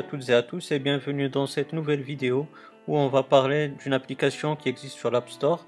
[0.00, 2.46] à toutes et à tous et bienvenue dans cette nouvelle vidéo
[2.88, 5.66] où on va parler d'une application qui existe sur l'App Store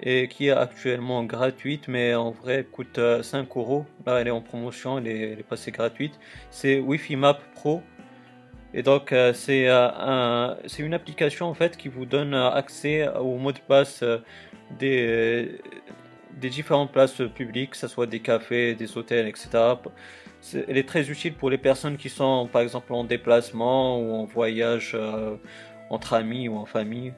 [0.00, 3.86] et qui est actuellement gratuite mais en vrai coûte 5 euh, euros.
[4.04, 6.20] Là elle est en promotion, elle est, passée gratuite.
[6.50, 7.80] C'est Wi-Fi Map Pro
[8.74, 13.52] et donc euh, c'est un, une application en fait qui vous donne accès au mot
[13.52, 14.04] de passe
[14.78, 15.58] des,
[16.38, 19.48] des différentes places publiques, que ce soit des cafés, des hôtels, etc.
[20.54, 24.24] elle est très utile pour les personnes qui sont par exemple en déplacement ou en
[24.24, 25.36] voyage euh,
[25.90, 27.12] entre amis ou en famille.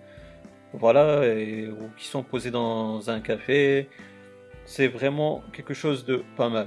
[0.73, 3.88] Voilà, ou qui sont posés dans un café.
[4.64, 6.66] C'est vraiment quelque chose de pas mal.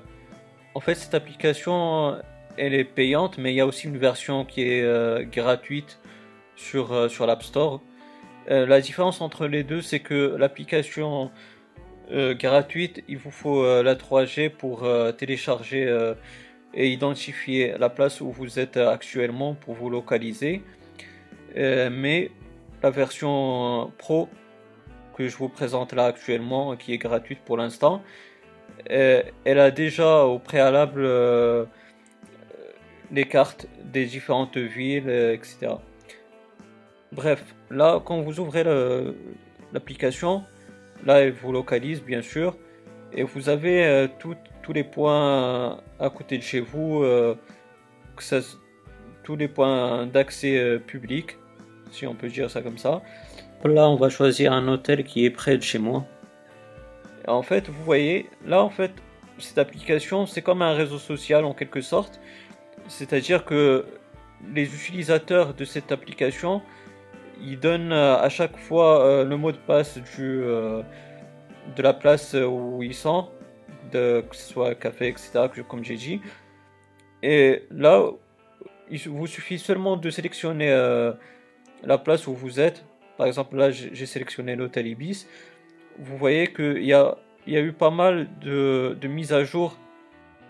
[0.75, 2.15] En fait, cette application,
[2.55, 5.99] elle est payante, mais il y a aussi une version qui est euh, gratuite
[6.55, 7.81] sur, euh, sur l'App Store.
[8.47, 11.31] la différence entre les deux, c'est que l'application
[12.09, 16.13] gratuite, il vous faut la 3G pour télécharger
[16.73, 20.61] et identifier la place où vous êtes actuellement pour vous localiser.
[21.55, 22.31] mais
[22.83, 24.29] la version Pro
[25.15, 28.03] que je vous présente là actuellement, qui est gratuite pour l'instant,
[28.85, 31.07] elle a déjà au préalable
[33.11, 35.75] les cartes des différentes villes, etc.
[37.11, 38.63] Bref, là, quand vous ouvrez
[39.73, 40.43] l'application,
[41.05, 42.55] Là, elle vous localise, bien sûr.
[43.13, 47.35] Et vous avez euh, tous les points à côté de chez vous, euh,
[48.15, 48.39] que ça,
[49.23, 51.37] tous les points d'accès euh, public,
[51.91, 53.01] si on peut dire ça comme ça.
[53.63, 56.05] Là, on va choisir un hôtel qui est près de chez moi.
[57.27, 58.91] en fait, vous voyez, là, en fait,
[59.39, 62.19] cette application, c'est comme un réseau social en quelque sorte.
[62.87, 63.85] C'est-à-dire que
[64.53, 66.61] les utilisateurs de cette application
[67.41, 70.43] il donne euh, à chaque fois le mot de passe du,
[71.75, 73.29] de la place où ils sont,
[73.91, 76.21] de, que ce soit café, etc., comme j'ai dit.
[77.23, 78.05] Et là,
[78.89, 80.69] il vous suffit seulement de sélectionner
[81.83, 82.85] la place où vous êtes.
[83.17, 85.27] Par exemple, là, j'ai sélectionné l'hôtel Ibis.
[85.97, 87.17] Vous voyez qu'il y a,
[87.47, 89.77] y a eu pas mal de, de mises à jour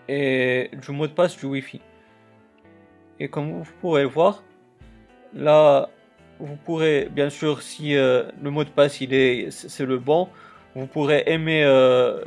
[0.08, 1.80] et du mot de passe du Wi-Fi.
[3.20, 4.44] Et comme vous pourrez voir,
[5.34, 5.88] là,
[6.38, 10.28] vous pourrez, bien sûr, si euh, le mot de passe il est, c'est le bon,
[10.74, 12.22] vous pourrez aimer euh,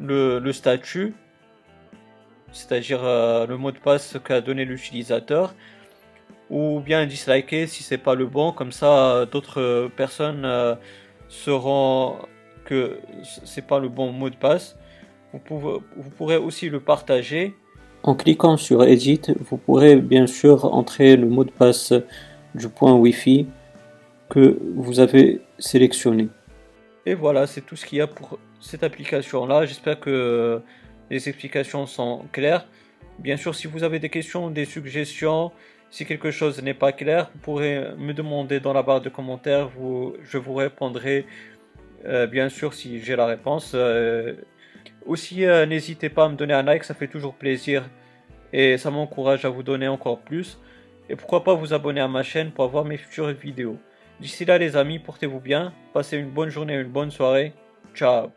[0.00, 1.14] le, statut,
[2.52, 5.54] c'est-à-dire euh, le mot de passe qu'a donné l'utilisateur,
[6.50, 10.46] ou bien disliker si c'est pas le bon, comme ça d'autres personnes
[11.28, 12.18] sauront
[12.64, 12.98] que
[13.44, 14.76] c'est pas le bon mot de passe.
[15.32, 17.54] Vous, pouvez, vous pourrez aussi le partager.
[18.02, 21.92] En cliquant sur Edit, vous pourrez bien sûr entrer le mot de passe
[22.54, 23.46] du point Wi-Fi
[24.28, 26.28] que vous avez sélectionné.
[27.06, 29.66] Et voilà, c'est tout ce qu'il y a pour cette application-là.
[29.66, 30.62] J'espère que
[31.10, 32.66] les explications sont claires.
[33.18, 35.52] Bien sûr, si vous avez des questions, des suggestions,
[35.90, 39.70] si quelque chose n'est pas clair, vous pourrez me demander dans la barre de commentaires.
[40.24, 41.26] Je vous répondrai,
[42.06, 43.72] euh, bien sûr, si j'ai la réponse.
[43.74, 44.34] Euh,
[45.06, 47.88] aussi, euh, n'hésitez pas à me donner un like, ça fait toujours plaisir
[48.52, 50.58] et ça m'encourage à vous donner encore plus.
[51.08, 53.78] Et pourquoi pas vous abonner à ma chaîne pour avoir mes futures vidéos.
[54.24, 57.52] D'ici là les amis, portez-vous bien, passez une bonne journée, une bonne soirée.
[57.94, 58.30] Ciao